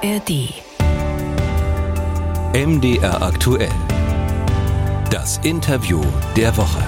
ARD. 0.00 0.62
MDR 2.54 3.20
aktuell. 3.20 3.72
Das 5.10 5.38
Interview 5.38 6.00
der 6.36 6.56
Woche. 6.56 6.84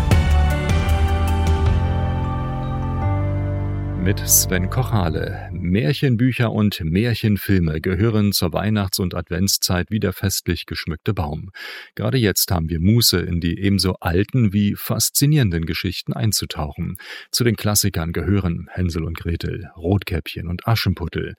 Mit 4.01 4.21
Sven 4.21 4.71
Kochale. 4.71 5.51
Märchenbücher 5.53 6.53
und 6.53 6.81
Märchenfilme 6.85 7.81
gehören 7.81 8.31
zur 8.31 8.53
Weihnachts- 8.53 9.01
und 9.01 9.17
Adventszeit 9.17 9.91
wie 9.91 9.99
der 9.99 10.13
festlich 10.13 10.67
geschmückte 10.67 11.13
Baum. 11.13 11.51
Gerade 11.97 12.17
jetzt 12.17 12.53
haben 12.53 12.69
wir 12.69 12.81
Muße, 12.81 13.19
in 13.19 13.41
die 13.41 13.59
ebenso 13.59 13.95
alten 13.95 14.53
wie 14.53 14.77
faszinierenden 14.77 15.67
Geschichten 15.67 16.13
einzutauchen. 16.13 16.97
Zu 17.33 17.43
den 17.43 17.57
Klassikern 17.57 18.13
gehören 18.13 18.69
Hänsel 18.71 19.03
und 19.03 19.19
Gretel, 19.19 19.69
Rotkäppchen 19.77 20.47
und 20.47 20.69
Aschenputtel. 20.69 21.35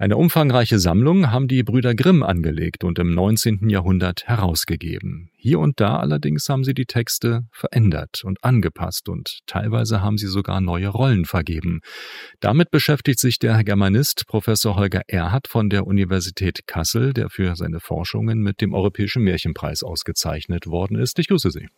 Eine 0.00 0.16
umfangreiche 0.16 0.78
Sammlung 0.78 1.30
haben 1.30 1.46
die 1.46 1.62
Brüder 1.62 1.94
Grimm 1.94 2.22
angelegt 2.22 2.84
und 2.84 2.98
im 2.98 3.14
19. 3.14 3.68
Jahrhundert 3.68 4.26
herausgegeben. 4.26 5.30
Hier 5.36 5.58
und 5.58 5.78
da 5.78 5.98
allerdings 5.98 6.48
haben 6.48 6.64
sie 6.64 6.72
die 6.72 6.86
Texte 6.86 7.42
verändert 7.52 8.24
und 8.24 8.42
angepasst 8.42 9.10
und 9.10 9.40
teilweise 9.44 10.00
haben 10.00 10.16
sie 10.16 10.28
sogar 10.28 10.62
neue 10.62 10.88
Rollen 10.88 11.26
vergeben. 11.26 11.82
Damit 12.40 12.70
beschäftigt 12.70 13.18
sich 13.18 13.38
der 13.38 13.62
Germanist 13.62 14.26
Professor 14.26 14.74
Holger 14.74 15.02
Erhardt 15.06 15.48
von 15.48 15.68
der 15.68 15.86
Universität 15.86 16.66
Kassel, 16.66 17.12
der 17.12 17.28
für 17.28 17.54
seine 17.54 17.78
Forschungen 17.78 18.38
mit 18.38 18.62
dem 18.62 18.72
Europäischen 18.72 19.22
Märchenpreis 19.22 19.82
ausgezeichnet 19.82 20.66
worden 20.66 20.98
ist. 20.98 21.18
Ich 21.18 21.28
grüße 21.28 21.50
Sie. 21.50 21.68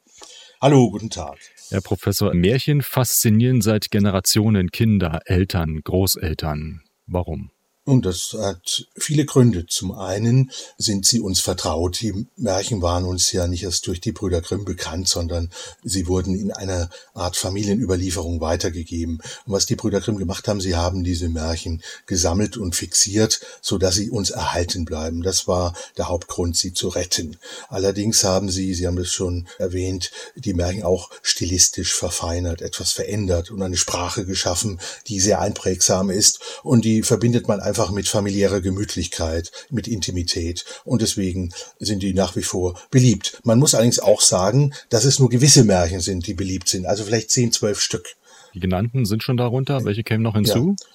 Hallo, 0.60 0.92
guten 0.92 1.10
Tag. 1.10 1.38
Herr 1.70 1.80
Professor, 1.80 2.32
Märchen 2.34 2.82
faszinieren 2.82 3.62
seit 3.62 3.90
Generationen 3.90 4.70
Kinder, 4.70 5.22
Eltern, 5.24 5.80
Großeltern. 5.82 6.82
Warum? 7.08 7.50
Und 7.84 8.06
das 8.06 8.36
hat 8.38 8.86
viele 8.96 9.24
Gründe. 9.24 9.66
Zum 9.66 9.90
einen 9.90 10.52
sind 10.78 11.04
sie 11.04 11.18
uns 11.18 11.40
vertraut. 11.40 12.00
Die 12.00 12.28
Märchen 12.36 12.80
waren 12.80 13.04
uns 13.04 13.32
ja 13.32 13.48
nicht 13.48 13.64
erst 13.64 13.88
durch 13.88 14.00
die 14.00 14.12
Brüder 14.12 14.40
Grimm 14.40 14.64
bekannt, 14.64 15.08
sondern 15.08 15.50
sie 15.82 16.06
wurden 16.06 16.36
in 16.36 16.52
einer 16.52 16.90
Art 17.12 17.36
Familienüberlieferung 17.36 18.40
weitergegeben. 18.40 19.20
Und 19.46 19.52
was 19.52 19.66
die 19.66 19.74
Brüder 19.74 20.00
Grimm 20.00 20.16
gemacht 20.16 20.46
haben, 20.46 20.60
sie 20.60 20.76
haben 20.76 21.02
diese 21.02 21.28
Märchen 21.28 21.82
gesammelt 22.06 22.56
und 22.56 22.76
fixiert, 22.76 23.40
so 23.60 23.78
dass 23.78 23.96
sie 23.96 24.10
uns 24.10 24.30
erhalten 24.30 24.84
bleiben. 24.84 25.24
Das 25.24 25.48
war 25.48 25.74
der 25.96 26.08
Hauptgrund, 26.08 26.56
sie 26.56 26.72
zu 26.74 26.86
retten. 26.86 27.36
Allerdings 27.68 28.22
haben 28.22 28.48
sie, 28.48 28.74
Sie 28.74 28.86
haben 28.86 28.98
es 28.98 29.12
schon 29.12 29.48
erwähnt, 29.58 30.12
die 30.36 30.54
Märchen 30.54 30.84
auch 30.84 31.10
stilistisch 31.22 31.94
verfeinert, 31.94 32.62
etwas 32.62 32.92
verändert 32.92 33.50
und 33.50 33.60
eine 33.60 33.76
Sprache 33.76 34.24
geschaffen, 34.24 34.80
die 35.08 35.18
sehr 35.18 35.40
einprägsam 35.40 36.10
ist 36.10 36.38
und 36.62 36.84
die 36.84 37.02
verbindet 37.02 37.48
man 37.48 37.58
einfach 37.58 37.71
mit 37.92 38.08
familiärer 38.08 38.60
Gemütlichkeit, 38.60 39.50
mit 39.70 39.88
Intimität 39.88 40.64
und 40.84 41.02
deswegen 41.02 41.52
sind 41.78 42.02
die 42.02 42.14
nach 42.14 42.36
wie 42.36 42.42
vor 42.42 42.78
beliebt. 42.90 43.40
Man 43.44 43.58
muss 43.58 43.74
allerdings 43.74 43.98
auch 43.98 44.20
sagen, 44.20 44.72
dass 44.88 45.04
es 45.04 45.18
nur 45.18 45.28
gewisse 45.28 45.64
Märchen 45.64 46.00
sind, 46.00 46.26
die 46.26 46.34
beliebt 46.34 46.68
sind, 46.68 46.86
also 46.86 47.04
vielleicht 47.04 47.30
zehn, 47.30 47.52
zwölf 47.52 47.80
Stück. 47.80 48.06
Die 48.54 48.60
genannten 48.60 49.06
sind 49.06 49.22
schon 49.22 49.36
darunter. 49.36 49.84
Welche 49.84 50.04
kämen 50.04 50.22
noch 50.22 50.34
hinzu? 50.34 50.76
Ja. 50.78 50.86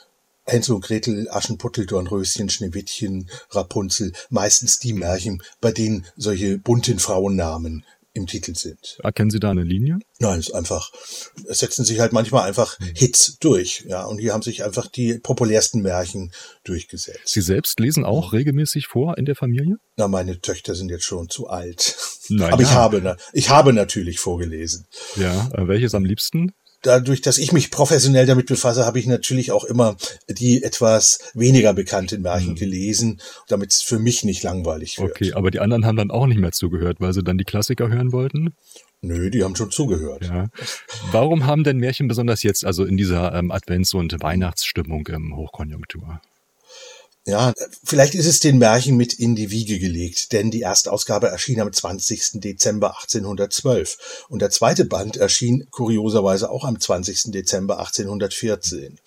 Hänsel 0.50 0.76
und 0.76 0.86
Gretel, 0.86 1.28
Aschenputtel, 1.30 1.86
Dornröschen, 1.86 2.50
Schneewittchen, 2.50 3.30
Rapunzel, 3.50 4.14
meistens 4.30 4.80
die 4.80 4.94
Märchen, 4.94 5.44
bei 5.60 5.72
denen 5.72 6.06
solche 6.16 6.58
bunten 6.58 7.00
Frauennamen 7.00 7.84
im 8.18 8.28
Titel 8.28 8.56
sind. 8.56 8.98
Erkennen 9.04 9.30
Sie 9.30 9.40
da 9.40 9.52
eine 9.52 9.64
Linie? 9.64 10.00
Nein, 10.20 10.40
es 10.40 10.50
ist 10.50 10.54
einfach, 10.54 10.92
es 11.48 11.60
setzen 11.60 11.86
sich 11.86 12.00
halt 12.00 12.12
manchmal 12.12 12.48
einfach 12.48 12.78
Hits 12.96 13.38
durch, 13.40 13.86
ja, 13.88 14.04
und 14.04 14.18
hier 14.18 14.34
haben 14.34 14.42
sich 14.42 14.64
einfach 14.64 14.88
die 14.88 15.20
populärsten 15.20 15.82
Märchen 15.82 16.32
durchgesetzt. 16.64 17.28
Sie 17.28 17.42
selbst 17.42 17.80
lesen 17.80 18.04
auch 18.04 18.34
regelmäßig 18.34 18.88
vor 18.88 19.18
in 19.18 19.26
der 19.26 19.36
Familie? 19.36 19.78
Na, 19.96 20.08
meine 20.08 20.42
Töchter 20.42 20.76
sind 20.76 20.90
jetzt 20.90 21.06
schon 21.06 21.30
zu 21.30 21.48
alt. 21.48 21.96
Naja. 22.30 22.54
Aber 22.54 22.64
ich 22.64 22.72
habe, 22.72 23.18
ich 23.34 23.50
habe 23.50 23.74
natürlich 23.74 24.20
vorgelesen. 24.20 24.88
Ja, 25.16 25.50
äh, 25.54 25.68
welches 25.68 25.96
am 25.96 26.04
liebsten? 26.04 26.54
Dadurch, 26.82 27.22
dass 27.22 27.38
ich 27.38 27.52
mich 27.52 27.72
professionell 27.72 28.26
damit 28.26 28.48
befasse, 28.48 28.86
habe 28.86 29.00
ich 29.00 29.08
natürlich 29.08 29.52
auch 29.52 29.64
immer 29.64 29.98
die 30.30 30.64
etwas 30.64 31.20
weniger 31.34 31.74
bekannten 31.74 32.22
Märchen 32.22 32.52
mhm. 32.52 32.56
gelesen, 32.56 33.22
damit 33.48 33.72
es 33.72 33.82
für 33.82 34.00
mich 34.00 34.24
nicht 34.24 34.44
langweilig 34.44 35.00
wird. 35.00 35.12
Okay, 35.12 35.34
aber 35.34 35.52
die 35.52 35.60
anderen 35.60 35.86
haben 35.86 35.98
dann 35.98 36.12
auch 36.12 36.28
nicht 36.28 36.40
mehr 36.40 36.52
zugehört, 36.52 36.98
weil 37.00 37.14
sie 37.14 37.24
dann 37.24 37.38
die 37.38 37.46
Klassiker 37.46 37.90
hören 37.90 38.12
wollten? 38.12 38.54
Nö, 39.02 39.30
die 39.30 39.44
haben 39.44 39.56
schon 39.56 39.70
zugehört. 39.70 40.26
Ja. 40.26 40.48
Warum 41.12 41.46
haben 41.46 41.64
denn 41.64 41.78
Märchen 41.78 42.08
besonders 42.08 42.42
jetzt, 42.44 42.66
also 42.66 42.84
in 42.84 42.98
dieser 42.98 43.34
ähm, 43.34 43.52
Advents- 43.52 43.94
und 43.94 44.16
Weihnachtsstimmung 44.22 45.06
im 45.08 45.36
Hochkonjunktur? 45.36 46.20
Ja, 47.28 47.54
vielleicht 47.84 48.16
ist 48.16 48.26
es 48.26 48.40
den 48.40 48.58
Märchen 48.58 48.96
mit 48.96 49.12
in 49.14 49.36
die 49.36 49.52
Wiege 49.52 49.80
gelegt, 49.80 50.32
denn 50.32 50.50
die 50.50 50.62
Erstausgabe 50.62 51.28
erschien 51.28 51.60
am 51.60 51.74
20. 51.74 52.40
Dezember 52.40 52.96
1812 53.02 54.26
und 54.30 54.42
der 54.42 54.50
zweite 54.50 54.86
Band 54.86 55.18
erschien 55.18 55.68
kurioserweise 55.70 56.50
auch 56.50 56.64
am 56.64 56.80
20. 56.80 57.34
Dezember 57.34 57.80
1814 57.80 58.98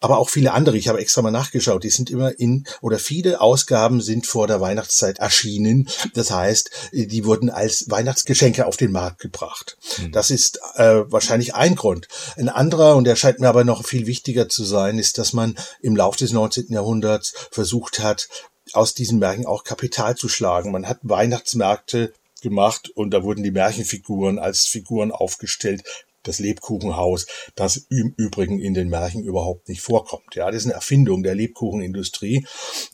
aber 0.00 0.18
auch 0.18 0.30
viele 0.30 0.52
andere. 0.52 0.76
Ich 0.76 0.88
habe 0.88 1.00
extra 1.00 1.22
mal 1.22 1.30
nachgeschaut. 1.30 1.84
Die 1.84 1.90
sind 1.90 2.10
immer 2.10 2.38
in 2.38 2.64
oder 2.80 2.98
viele 2.98 3.40
Ausgaben 3.40 4.00
sind 4.00 4.26
vor 4.26 4.46
der 4.46 4.60
Weihnachtszeit 4.60 5.18
erschienen. 5.18 5.88
Das 6.14 6.30
heißt, 6.30 6.70
die 6.92 7.24
wurden 7.24 7.50
als 7.50 7.90
Weihnachtsgeschenke 7.90 8.66
auf 8.66 8.76
den 8.76 8.92
Markt 8.92 9.20
gebracht. 9.20 9.76
Mhm. 9.98 10.12
Das 10.12 10.30
ist 10.30 10.60
äh, 10.76 11.02
wahrscheinlich 11.06 11.54
ein 11.54 11.74
Grund. 11.74 12.08
Ein 12.36 12.48
anderer, 12.48 12.96
und 12.96 13.04
der 13.04 13.16
scheint 13.16 13.40
mir 13.40 13.48
aber 13.48 13.64
noch 13.64 13.84
viel 13.84 14.06
wichtiger 14.06 14.48
zu 14.48 14.64
sein, 14.64 14.98
ist, 14.98 15.18
dass 15.18 15.32
man 15.32 15.56
im 15.80 15.96
Laufe 15.96 16.18
des 16.18 16.32
19. 16.32 16.66
Jahrhunderts 16.68 17.34
versucht 17.50 18.00
hat, 18.00 18.28
aus 18.72 18.94
diesen 18.94 19.18
Märchen 19.18 19.46
auch 19.46 19.64
Kapital 19.64 20.16
zu 20.16 20.28
schlagen. 20.28 20.72
Man 20.72 20.88
hat 20.88 20.98
Weihnachtsmärkte 21.02 22.12
gemacht 22.42 22.90
und 22.90 23.10
da 23.10 23.22
wurden 23.22 23.42
die 23.42 23.50
Märchenfiguren 23.50 24.38
als 24.38 24.66
Figuren 24.66 25.10
aufgestellt, 25.10 25.82
das 26.24 26.38
Lebkuchenhaus, 26.38 27.26
das 27.54 27.86
im 27.88 28.12
Übrigen 28.16 28.60
in 28.60 28.74
den 28.74 28.88
Märchen 28.88 29.24
überhaupt 29.24 29.68
nicht 29.68 29.80
vorkommt. 29.80 30.34
Ja, 30.34 30.46
das 30.50 30.62
ist 30.62 30.66
eine 30.66 30.74
Erfindung 30.74 31.22
der 31.22 31.34
Lebkuchenindustrie 31.34 32.46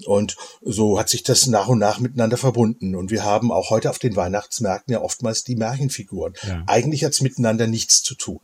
und 0.06 0.36
so 0.62 0.98
hat 0.98 1.08
sich 1.08 1.22
das 1.22 1.46
nach 1.46 1.68
und 1.68 1.78
nach 1.78 1.98
miteinander 1.98 2.36
verbunden 2.36 2.94
und 2.94 3.10
wir 3.10 3.24
haben 3.24 3.50
auch 3.50 3.70
heute 3.70 3.90
auf 3.90 3.98
den 3.98 4.16
Weihnachtsmärkten 4.16 4.92
ja 4.92 5.00
oftmals 5.00 5.42
die 5.44 5.56
Märchenfiguren. 5.56 6.34
Ja. 6.46 6.62
Eigentlich 6.66 7.04
hat 7.04 7.12
es 7.12 7.20
miteinander 7.20 7.66
nichts 7.66 8.02
zu 8.02 8.14
tun. 8.14 8.40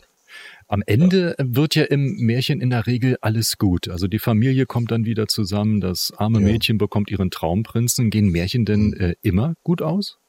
Am 0.69 0.83
Ende 0.87 1.35
wird 1.39 1.75
ja 1.75 1.85
im 1.85 2.17
Märchen 2.19 2.61
in 2.61 2.71
der 2.71 2.87
Regel 2.87 3.17
alles 3.21 3.59
gut. 3.59 3.89
Also 3.89 4.07
die 4.07 4.19
Familie 4.19 4.67
kommt 4.67 4.91
dann 4.91 5.05
wieder 5.05 5.27
zusammen, 5.27 5.81
das 5.81 6.13
arme 6.17 6.41
ja. 6.41 6.47
Mädchen 6.47 6.79
bekommt 6.79 7.11
ihren 7.11 7.31
Traumprinzen. 7.31 8.11
Gehen 8.11 8.31
Märchen 8.31 8.65
denn 8.65 8.93
äh, 8.93 9.15
immer 9.23 9.55
gut 9.65 9.83
aus? 9.83 10.20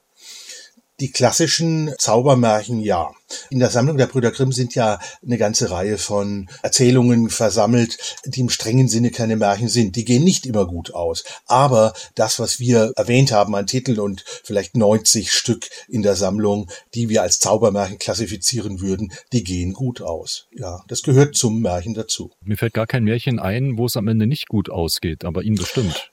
Die 1.02 1.12
klassischen 1.12 1.92
Zaubermärchen, 1.98 2.80
ja. 2.80 3.10
In 3.50 3.58
der 3.58 3.72
Sammlung 3.72 3.98
der 3.98 4.06
Brüder 4.06 4.30
Grimm 4.30 4.52
sind 4.52 4.76
ja 4.76 5.00
eine 5.26 5.40
ganze 5.40 5.72
Reihe 5.72 5.98
von 5.98 6.48
Erzählungen 6.62 7.32
versammelt, 7.32 7.98
die 8.26 8.42
im 8.42 8.50
strengen 8.50 8.88
Sinne 8.88 9.10
keine 9.10 9.36
Märchen 9.36 9.68
sind. 9.68 9.96
Die 9.96 10.06
gehen 10.06 10.24
nicht 10.24 10.46
immer 10.46 10.68
gut 10.68 10.94
aus. 10.94 11.24
Aber 11.48 11.94
das, 12.14 12.40
was 12.40 12.60
wir 12.60 12.94
erwähnt 12.98 13.32
haben 13.32 13.56
an 13.56 13.66
Titeln 13.66 14.00
und 14.00 14.24
vielleicht 14.44 14.78
90 14.78 15.32
Stück 15.32 15.70
in 15.88 16.04
der 16.04 16.16
Sammlung, 16.16 16.70
die 16.94 17.10
wir 17.10 17.24
als 17.24 17.40
Zaubermärchen 17.40 17.98
klassifizieren 17.98 18.80
würden, 18.80 19.12
die 19.34 19.44
gehen 19.44 19.74
gut 19.74 20.04
aus. 20.04 20.46
Ja, 20.56 20.84
das 20.88 21.02
gehört 21.02 21.36
zum 21.36 21.62
Märchen 21.62 21.96
dazu. 21.96 22.30
Mir 22.46 22.58
fällt 22.58 22.76
gar 22.76 22.86
kein 22.86 23.06
Märchen 23.06 23.40
ein, 23.40 23.80
wo 23.80 23.88
es 23.88 23.98
am 23.98 24.08
Ende 24.08 24.28
nicht 24.28 24.48
gut 24.48 24.70
ausgeht, 24.70 25.26
aber 25.26 25.42
Ihnen 25.42 25.58
bestimmt. 25.58 26.11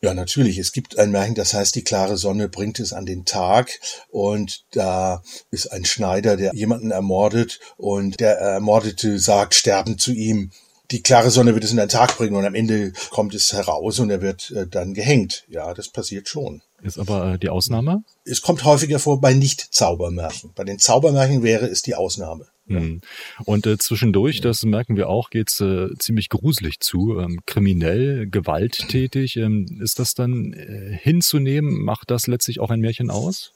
Ja, 0.00 0.14
natürlich. 0.14 0.58
Es 0.58 0.72
gibt 0.72 0.98
ein 0.98 1.10
Märchen, 1.10 1.34
das 1.34 1.54
heißt, 1.54 1.74
die 1.74 1.82
klare 1.82 2.16
Sonne 2.16 2.48
bringt 2.48 2.78
es 2.78 2.92
an 2.92 3.04
den 3.04 3.24
Tag. 3.24 3.80
Und 4.10 4.64
da 4.70 5.22
ist 5.50 5.72
ein 5.72 5.84
Schneider, 5.84 6.36
der 6.36 6.54
jemanden 6.54 6.92
ermordet 6.92 7.58
und 7.76 8.20
der 8.20 8.38
Ermordete 8.38 9.18
sagt, 9.18 9.54
sterben 9.54 9.98
zu 9.98 10.12
ihm. 10.12 10.52
Die 10.90 11.02
klare 11.02 11.30
Sonne 11.30 11.52
wird 11.52 11.64
es 11.64 11.72
in 11.72 11.76
den 11.76 11.88
Tag 11.88 12.16
bringen 12.16 12.36
und 12.36 12.46
am 12.46 12.54
Ende 12.54 12.92
kommt 13.10 13.34
es 13.34 13.52
heraus 13.52 13.98
und 13.98 14.08
er 14.08 14.22
wird 14.22 14.50
äh, 14.52 14.66
dann 14.66 14.94
gehängt. 14.94 15.44
Ja, 15.48 15.74
das 15.74 15.88
passiert 15.88 16.28
schon. 16.28 16.62
Ist 16.82 16.98
aber 16.98 17.34
äh, 17.34 17.38
die 17.38 17.50
Ausnahme? 17.50 18.04
Es 18.24 18.40
kommt 18.40 18.64
häufiger 18.64 18.98
vor 18.98 19.20
bei 19.20 19.34
Nicht-Zaubermärchen. 19.34 20.52
Bei 20.54 20.64
den 20.64 20.78
Zaubermärchen 20.78 21.42
wäre 21.42 21.66
es 21.66 21.82
die 21.82 21.94
Ausnahme. 21.94 22.46
Mhm. 22.74 23.00
Und 23.44 23.66
äh, 23.66 23.78
zwischendurch, 23.78 24.40
das 24.40 24.64
merken 24.64 24.96
wir 24.96 25.08
auch, 25.08 25.30
geht's 25.30 25.60
äh, 25.60 25.88
ziemlich 25.98 26.28
gruselig 26.28 26.80
zu, 26.80 27.18
ähm, 27.18 27.40
kriminell, 27.46 28.28
gewalttätig. 28.28 29.36
Ähm, 29.36 29.66
ist 29.80 29.98
das 29.98 30.14
dann 30.14 30.52
äh, 30.52 30.96
hinzunehmen? 31.00 31.82
Macht 31.82 32.10
das 32.10 32.26
letztlich 32.26 32.60
auch 32.60 32.70
ein 32.70 32.80
Märchen 32.80 33.10
aus? 33.10 33.52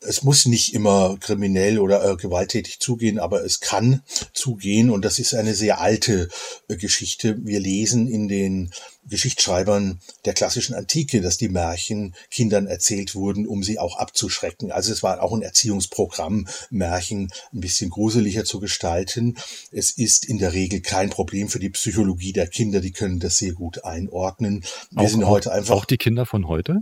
Es 0.00 0.22
muss 0.22 0.46
nicht 0.46 0.74
immer 0.74 1.16
kriminell 1.20 1.78
oder 1.78 2.04
äh, 2.04 2.16
gewalttätig 2.16 2.80
zugehen, 2.80 3.18
aber 3.18 3.44
es 3.44 3.60
kann 3.60 4.02
zugehen 4.32 4.90
und 4.90 5.04
das 5.04 5.18
ist 5.18 5.34
eine 5.34 5.54
sehr 5.54 5.80
alte 5.80 6.28
äh, 6.68 6.76
Geschichte. 6.76 7.38
Wir 7.44 7.60
lesen 7.60 8.08
in 8.08 8.28
den 8.28 8.70
Geschichtsschreibern 9.06 10.00
der 10.24 10.34
klassischen 10.34 10.74
Antike, 10.74 11.20
dass 11.20 11.36
die 11.36 11.48
Märchen 11.48 12.14
Kindern 12.30 12.66
erzählt 12.66 13.14
wurden, 13.14 13.46
um 13.46 13.62
sie 13.62 13.78
auch 13.78 13.98
abzuschrecken. 13.98 14.72
Also 14.72 14.92
es 14.92 15.02
war 15.02 15.22
auch 15.22 15.32
ein 15.32 15.42
Erziehungsprogramm, 15.42 16.48
Märchen 16.70 17.30
ein 17.52 17.60
bisschen 17.60 17.90
gruseliger 17.90 18.44
zu 18.44 18.60
gestalten. 18.60 19.36
Es 19.72 19.90
ist 19.90 20.24
in 20.24 20.38
der 20.38 20.52
Regel 20.52 20.80
kein 20.80 21.10
Problem 21.10 21.48
für 21.48 21.58
die 21.58 21.70
Psychologie 21.70 22.32
der 22.32 22.46
Kinder, 22.46 22.80
die 22.80 22.92
können 22.92 23.20
das 23.20 23.38
sehr 23.38 23.52
gut 23.52 23.84
einordnen. 23.84 24.64
Wir 24.90 25.04
auch, 25.04 25.08
sind 25.08 25.26
heute 25.26 25.52
einfach. 25.52 25.74
Auch 25.74 25.84
die 25.84 25.98
Kinder 25.98 26.26
von 26.26 26.46
heute? 26.46 26.78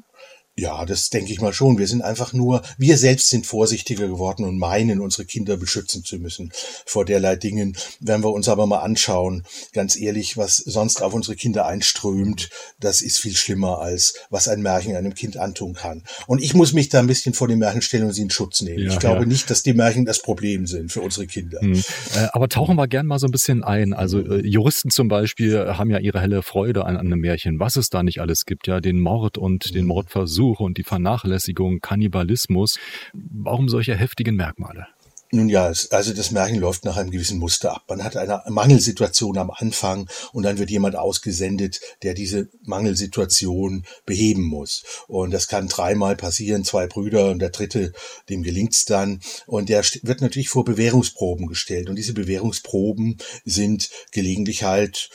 Ja, 0.58 0.84
das 0.84 1.08
denke 1.10 1.32
ich 1.32 1.40
mal 1.40 1.52
schon. 1.52 1.78
Wir 1.78 1.86
sind 1.86 2.02
einfach 2.02 2.32
nur, 2.32 2.62
wir 2.78 2.98
selbst 2.98 3.28
sind 3.28 3.46
vorsichtiger 3.46 4.08
geworden 4.08 4.44
und 4.44 4.58
meinen, 4.58 5.00
unsere 5.00 5.24
Kinder 5.24 5.56
beschützen 5.56 6.02
zu 6.02 6.18
müssen 6.18 6.50
vor 6.84 7.04
derlei 7.04 7.36
Dingen. 7.36 7.76
Wenn 8.00 8.24
wir 8.24 8.32
uns 8.32 8.48
aber 8.48 8.66
mal 8.66 8.80
anschauen, 8.80 9.44
ganz 9.72 9.96
ehrlich, 9.96 10.36
was 10.36 10.56
sonst 10.56 11.00
auf 11.00 11.14
unsere 11.14 11.36
Kinder 11.36 11.66
einströmt, 11.66 12.50
das 12.80 13.02
ist 13.02 13.20
viel 13.20 13.36
schlimmer 13.36 13.78
als 13.78 14.14
was 14.30 14.48
ein 14.48 14.60
Märchen 14.60 14.96
einem 14.96 15.14
Kind 15.14 15.36
antun 15.36 15.74
kann. 15.74 16.02
Und 16.26 16.42
ich 16.42 16.54
muss 16.54 16.72
mich 16.72 16.88
da 16.88 16.98
ein 16.98 17.06
bisschen 17.06 17.34
vor 17.34 17.46
die 17.46 17.54
Märchen 17.54 17.80
stellen 17.80 18.06
und 18.06 18.12
sie 18.12 18.22
in 18.22 18.30
Schutz 18.30 18.60
nehmen. 18.60 18.82
Ja, 18.82 18.92
ich 18.92 18.98
glaube 18.98 19.20
ja. 19.20 19.26
nicht, 19.26 19.50
dass 19.50 19.62
die 19.62 19.74
Märchen 19.74 20.06
das 20.06 20.20
Problem 20.22 20.66
sind 20.66 20.90
für 20.90 21.02
unsere 21.02 21.28
Kinder. 21.28 21.60
Hm. 21.60 21.84
Äh, 22.16 22.26
aber 22.32 22.48
tauchen 22.48 22.74
wir 22.74 22.88
gern 22.88 23.06
mal 23.06 23.20
so 23.20 23.28
ein 23.28 23.30
bisschen 23.30 23.62
ein. 23.62 23.92
Also 23.92 24.18
äh, 24.18 24.44
Juristen 24.44 24.90
zum 24.90 25.06
Beispiel 25.06 25.76
haben 25.76 25.90
ja 25.90 26.00
ihre 26.00 26.20
helle 26.20 26.42
Freude 26.42 26.84
an, 26.84 26.96
an 26.96 27.06
einem 27.06 27.20
Märchen, 27.20 27.60
was 27.60 27.76
es 27.76 27.90
da 27.90 28.02
nicht 28.02 28.20
alles 28.20 28.44
gibt. 28.44 28.66
Ja, 28.66 28.80
den 28.80 28.98
Mord 28.98 29.38
und 29.38 29.72
den 29.76 29.82
hm. 29.82 29.86
Mordversuch 29.86 30.47
Tierversuche 30.48 30.62
und 30.62 30.78
die 30.78 30.84
Vernachlässigung, 30.84 31.80
Kannibalismus. 31.80 32.78
Warum 33.12 33.68
solche 33.68 33.94
heftigen 33.94 34.36
Merkmale? 34.36 34.86
Nun 35.30 35.50
ja, 35.50 35.66
also 35.90 36.14
das 36.14 36.30
Märchen 36.30 36.58
läuft 36.58 36.86
nach 36.86 36.96
einem 36.96 37.10
gewissen 37.10 37.38
Muster 37.38 37.74
ab. 37.74 37.84
Man 37.88 38.02
hat 38.02 38.16
eine 38.16 38.42
Mangelsituation 38.48 39.36
am 39.36 39.50
Anfang 39.50 40.08
und 40.32 40.44
dann 40.44 40.58
wird 40.58 40.70
jemand 40.70 40.96
ausgesendet, 40.96 41.80
der 42.02 42.14
diese 42.14 42.48
Mangelsituation 42.62 43.84
beheben 44.06 44.42
muss. 44.42 44.84
Und 45.06 45.32
das 45.32 45.46
kann 45.46 45.68
dreimal 45.68 46.16
passieren, 46.16 46.64
zwei 46.64 46.86
Brüder 46.86 47.30
und 47.30 47.40
der 47.40 47.50
dritte, 47.50 47.92
dem 48.30 48.42
gelingt's 48.42 48.86
dann. 48.86 49.20
Und 49.46 49.68
der 49.68 49.84
wird 50.02 50.22
natürlich 50.22 50.48
vor 50.48 50.64
Bewährungsproben 50.64 51.46
gestellt. 51.46 51.90
Und 51.90 51.96
diese 51.96 52.14
Bewährungsproben 52.14 53.18
sind 53.44 53.90
gelegentlich 54.12 54.62
halt 54.62 55.10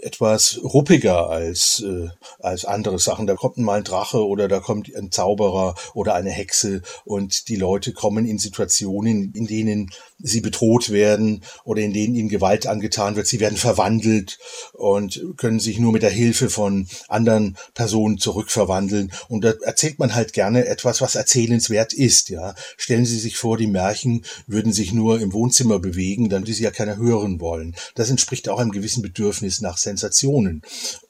etwas 0.00 0.58
ruppiger 0.62 1.28
als, 1.28 1.84
äh, 1.86 2.08
als 2.38 2.64
andere 2.64 2.98
Sachen. 2.98 3.26
Da 3.26 3.34
kommt 3.34 3.58
mal 3.58 3.78
ein 3.78 3.84
Drache 3.84 4.26
oder 4.26 4.48
da 4.48 4.60
kommt 4.60 4.94
ein 4.94 5.10
Zauberer 5.10 5.74
oder 5.94 6.14
eine 6.14 6.30
Hexe 6.30 6.82
und 7.04 7.48
die 7.48 7.56
Leute 7.56 7.92
kommen 7.92 8.26
in 8.26 8.38
Situationen, 8.38 9.32
in 9.34 9.46
denen 9.52 9.90
sie 10.18 10.40
bedroht 10.40 10.90
werden 10.90 11.42
oder 11.64 11.82
in 11.82 11.92
denen 11.92 12.14
ihnen 12.14 12.28
Gewalt 12.28 12.66
angetan 12.66 13.16
wird. 13.16 13.26
Sie 13.26 13.40
werden 13.40 13.58
verwandelt 13.58 14.38
und 14.72 15.20
können 15.36 15.60
sich 15.60 15.78
nur 15.78 15.92
mit 15.92 16.02
der 16.02 16.10
Hilfe 16.10 16.48
von 16.48 16.86
anderen 17.08 17.56
Personen 17.74 18.18
zurückverwandeln. 18.18 19.12
Und 19.28 19.44
da 19.44 19.52
erzählt 19.62 19.98
man 19.98 20.14
halt 20.14 20.32
gerne 20.32 20.66
etwas, 20.66 21.00
was 21.00 21.16
erzählenswert 21.16 21.92
ist. 21.92 22.28
Ja, 22.28 22.54
stellen 22.76 23.04
Sie 23.04 23.18
sich 23.18 23.36
vor, 23.36 23.56
die 23.56 23.66
Märchen 23.66 24.24
würden 24.46 24.72
sich 24.72 24.92
nur 24.92 25.20
im 25.20 25.32
Wohnzimmer 25.32 25.78
bewegen, 25.78 26.28
dann 26.28 26.42
würde 26.42 26.54
sie 26.54 26.64
ja 26.64 26.70
keiner 26.70 26.96
hören 26.96 27.40
wollen. 27.40 27.74
Das 27.94 28.10
entspricht 28.10 28.48
auch 28.48 28.58
einem 28.58 28.72
gewissen 28.72 29.02
Bedürfnis 29.02 29.60
nach 29.60 29.78
Sensationen 29.78 30.62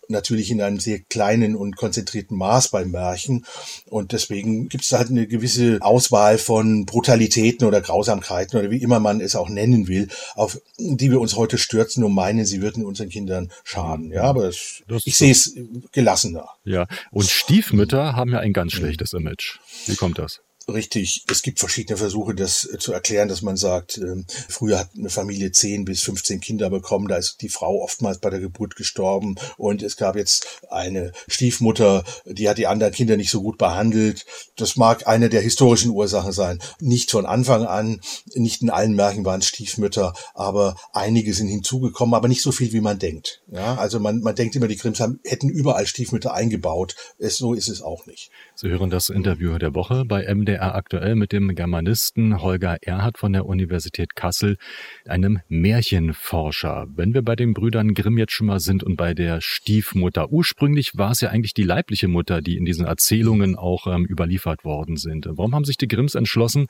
natürlich 0.09 0.51
in 0.51 0.61
einem 0.61 0.81
sehr 0.81 1.01
kleinen 1.01 1.57
und 1.57 1.77
konzentrierten 1.77 2.37
Maß 2.37 2.69
beim 2.69 2.91
Märchen. 2.91 3.45
Und 3.87 4.13
deswegen 4.13 4.69
gibt 4.69 4.85
es 4.85 4.93
halt 4.93 5.11
eine 5.11 5.27
gewisse 5.27 5.79
Auswahl 5.81 6.39
von 6.39 6.87
Brutalitäten 6.87 7.67
oder 7.67 7.81
Grausamkeiten 7.81 8.59
oder 8.59 8.71
wie 8.71 8.83
immer 8.83 9.01
man 9.01 9.21
es 9.21 9.37
auch 9.37 9.49
nennen 9.49 9.89
will, 9.89 10.09
auf 10.35 10.61
die 10.79 11.11
wir 11.11 11.21
uns 11.21 11.37
heute 11.37 11.59
stürzen 11.59 12.05
und 12.05 12.15
meinen, 12.15 12.45
sie 12.45 12.63
würden 12.63 12.85
unseren 12.85 13.09
Kindern 13.09 13.51
schaden. 13.65 14.11
Ja, 14.11 14.25
aber 14.25 14.49
es, 14.49 14.83
ich 15.05 15.17
sehe 15.17 15.33
es 15.33 15.57
gelassener. 15.93 16.49
Ja, 16.65 16.87
und 17.11 17.29
Stiefmütter 17.29 18.15
haben 18.15 18.33
ja 18.33 18.39
ein 18.39 18.53
ganz 18.53 18.73
schlechtes 18.73 19.13
Image. 19.13 19.59
Wie 19.87 19.97
kommt 19.97 20.19
das? 20.19 20.41
Richtig, 20.69 21.25
es 21.31 21.43
gibt 21.43 21.59
verschiedene 21.59 21.97
Versuche, 21.97 22.35
das 22.35 22.69
zu 22.79 22.93
erklären, 22.93 23.29
dass 23.29 23.43
man 23.43 23.57
sagt, 23.57 23.99
äh, 23.99 24.23
früher 24.49 24.79
hat 24.79 24.91
eine 24.97 25.11
Familie 25.11 25.53
10 25.53 25.85
bis 25.85 26.03
15 26.03 26.41
Kinder 26.41 26.71
bekommen, 26.71 27.09
da 27.09 27.17
ist 27.17 27.41
die 27.41 27.49
Frau 27.49 27.83
oftmals 27.83 28.19
bei 28.19 28.31
der 28.31 28.41
Geburt 28.41 28.77
gestorben 28.77 29.37
und 29.57 29.83
es 29.83 29.97
gab 29.97 30.17
jetzt 30.17 30.61
eine 30.71 31.13
Stiefmutter, 31.29 32.05
die 32.27 32.49
hat 32.49 32.59
die 32.59 32.67
anderen 32.67 32.93
Kinder 32.93 33.17
nicht 33.17 33.31
so 33.31 33.43
gut 33.43 33.59
behandelt. 33.59 34.25
Das 34.57 34.77
mag 34.77 35.07
eine 35.07 35.29
der 35.29 35.41
historischen 35.41 35.91
Ursachen 35.91 36.33
sein. 36.33 36.59
Nicht 36.81 37.11
von 37.11 37.27
Anfang 37.27 37.65
an, 37.65 38.01
nicht 38.35 38.63
in 38.63 38.71
allen 38.71 38.95
Märchen 38.95 39.25
waren 39.25 39.41
es 39.41 39.49
Stiefmütter, 39.49 40.15
aber 40.35 40.77
einige 40.93 41.35
sind 41.35 41.49
hinzugekommen, 41.49 42.15
aber 42.15 42.29
nicht 42.29 42.43
so 42.43 42.53
viel, 42.53 42.73
wie 42.73 42.81
man 42.81 42.99
denkt. 42.99 43.43
Ja, 43.51 43.77
also 43.77 44.01
man, 44.01 44.21
man 44.21 44.35
denkt 44.35 44.57
immer, 44.57 44.69
die 44.69 44.79
haben, 44.79 45.21
hätten 45.25 45.49
überall 45.49 45.87
Stiefmütter 45.87 46.35
eingebaut. 46.35 46.95
Es, 47.19 47.37
so 47.37 47.55
ist 47.55 47.69
es 47.69 47.83
auch 47.83 48.07
nicht. 48.07 48.31
Sie 48.55 48.69
hören 48.69 48.91
das 48.91 49.09
Interview 49.09 49.59
der 49.59 49.75
Woche 49.75 50.05
bei 50.05 50.25
MDR 50.53 50.75
aktuell 50.75 51.15
mit 51.15 51.33
dem 51.33 51.55
Germanisten 51.55 52.43
Holger 52.43 52.77
Erhard 52.83 53.17
von 53.17 53.33
der 53.33 53.47
Universität 53.47 54.15
Kassel, 54.15 54.59
einem 55.07 55.41
Märchenforscher. 55.49 56.87
Wenn 56.95 57.15
wir 57.15 57.23
bei 57.23 57.37
den 57.37 57.55
Brüdern 57.55 57.95
Grimm 57.95 58.19
jetzt 58.19 58.33
schon 58.33 58.49
mal 58.49 58.61
sind 58.61 58.85
und 58.85 58.97
bei 58.97 59.15
der 59.15 59.41
Stiefmutter. 59.41 60.31
Ursprünglich 60.31 60.93
war 60.97 61.13
es 61.13 61.23
ja 61.23 61.31
eigentlich 61.31 61.55
die 61.55 61.63
leibliche 61.63 62.09
Mutter, 62.09 62.43
die 62.43 62.57
in 62.57 62.67
diesen 62.67 62.85
Erzählungen 62.85 63.57
auch 63.57 63.87
ähm, 63.87 64.05
überliefert 64.05 64.65
worden 64.65 64.97
sind. 64.97 65.27
Warum 65.27 65.55
haben 65.55 65.65
sich 65.65 65.79
die 65.79 65.89
Grimms 65.89 66.15
entschlossen, 66.15 66.67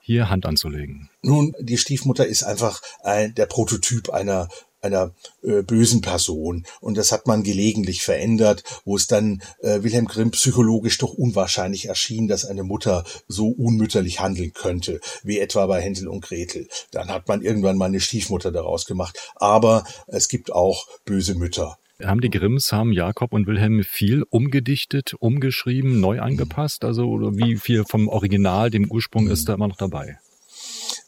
hier 0.00 0.30
Hand 0.30 0.46
anzulegen? 0.46 1.10
Nun, 1.22 1.52
die 1.58 1.78
Stiefmutter 1.78 2.26
ist 2.26 2.44
einfach 2.44 2.80
ein, 3.02 3.34
der 3.34 3.46
Prototyp 3.46 4.10
einer 4.10 4.48
einer 4.80 5.14
äh, 5.42 5.62
bösen 5.62 6.00
Person. 6.00 6.66
Und 6.80 6.96
das 6.96 7.12
hat 7.12 7.26
man 7.26 7.42
gelegentlich 7.42 8.02
verändert, 8.02 8.62
wo 8.84 8.96
es 8.96 9.06
dann 9.06 9.42
äh, 9.60 9.82
Wilhelm 9.82 10.06
Grimm 10.06 10.30
psychologisch 10.30 10.98
doch 10.98 11.12
unwahrscheinlich 11.12 11.86
erschien, 11.86 12.28
dass 12.28 12.44
eine 12.44 12.62
Mutter 12.62 13.04
so 13.28 13.48
unmütterlich 13.48 14.20
handeln 14.20 14.52
könnte, 14.52 15.00
wie 15.22 15.38
etwa 15.38 15.66
bei 15.66 15.80
Hänsel 15.80 16.08
und 16.08 16.22
Gretel. 16.22 16.68
Dann 16.90 17.08
hat 17.08 17.28
man 17.28 17.42
irgendwann 17.42 17.76
mal 17.76 17.86
eine 17.86 18.00
Stiefmutter 18.00 18.52
daraus 18.52 18.86
gemacht. 18.86 19.32
Aber 19.34 19.84
es 20.06 20.28
gibt 20.28 20.52
auch 20.52 20.86
böse 21.04 21.34
Mütter. 21.34 21.78
Haben 22.02 22.20
die 22.20 22.28
Grimms, 22.28 22.72
haben 22.72 22.92
Jakob 22.92 23.32
und 23.32 23.46
Wilhelm 23.46 23.82
viel 23.82 24.22
umgedichtet, 24.28 25.14
umgeschrieben, 25.18 25.98
neu 25.98 26.20
angepasst? 26.20 26.84
Also 26.84 27.04
wie 27.36 27.56
viel 27.56 27.84
vom 27.84 28.08
Original, 28.08 28.70
dem 28.70 28.90
Ursprung 28.90 29.28
ist 29.28 29.48
da 29.48 29.54
immer 29.54 29.68
noch 29.68 29.78
dabei? 29.78 30.18